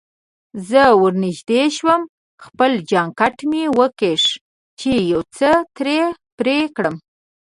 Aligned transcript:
زه 0.69 0.83
ورنژدې 1.01 1.63
شوم، 1.77 2.01
خپل 2.45 2.71
جانکټ 2.89 3.37
مې 3.49 3.63
وکیښ 3.77 4.23
چې 4.79 4.91
یو 5.11 5.21
څه 5.37 5.49
ترې 5.75 5.99
پرې 6.37 6.57
کړم. 6.75 6.95